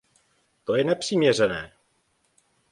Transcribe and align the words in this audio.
To 0.65 0.75
je 0.75 0.83
nepřiměřené. 0.83 1.73